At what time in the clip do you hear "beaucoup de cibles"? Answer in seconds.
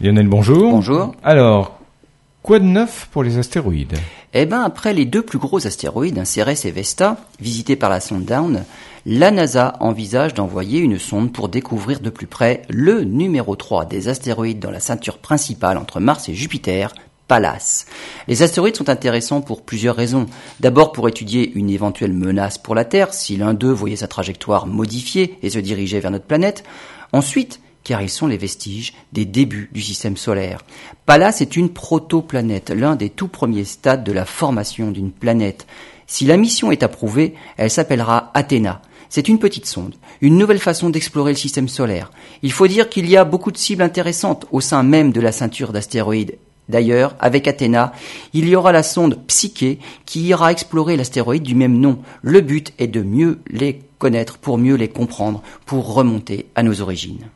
43.24-43.82